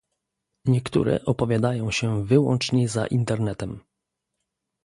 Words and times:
Niektóre 0.65 1.25
opowiadają 1.25 1.91
się 1.91 2.25
wyłącznie 2.25 2.89
za 2.89 3.07
Internetem 3.07 3.79